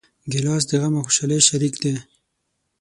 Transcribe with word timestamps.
ګیلاس 0.31 0.63
د 0.69 0.71
غم 0.81 0.93
او 0.97 1.05
خوشحالۍ 1.07 1.39
شریک 1.47 1.73
دی. 1.81 1.93